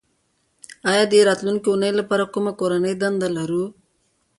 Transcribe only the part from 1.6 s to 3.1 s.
اونۍ لپاره کومه کورنۍ